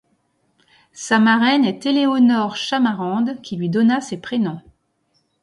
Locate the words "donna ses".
3.69-4.17